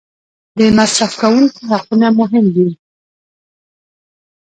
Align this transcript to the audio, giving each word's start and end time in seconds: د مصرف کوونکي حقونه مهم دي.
د 0.57 0.59
مصرف 0.77 1.11
کوونکي 1.21 1.59
حقونه 1.69 2.07
مهم 2.19 2.45
دي. 2.55 2.69